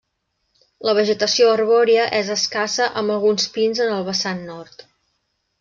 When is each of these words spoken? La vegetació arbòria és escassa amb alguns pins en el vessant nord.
La 0.89 0.95
vegetació 0.99 1.51
arbòria 1.57 2.07
és 2.21 2.33
escassa 2.37 2.89
amb 3.03 3.15
alguns 3.17 3.47
pins 3.59 3.85
en 3.87 3.97
el 4.01 4.11
vessant 4.13 4.45
nord. 4.53 4.87